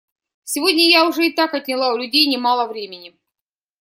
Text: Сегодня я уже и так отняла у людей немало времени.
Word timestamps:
Сегодня 0.43 0.89
я 0.89 1.07
уже 1.07 1.27
и 1.27 1.31
так 1.31 1.53
отняла 1.53 1.93
у 1.93 1.97
людей 1.97 2.25
немало 2.25 2.67
времени. 2.67 3.13